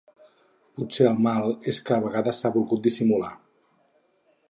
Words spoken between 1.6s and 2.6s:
és que a vegades s’ha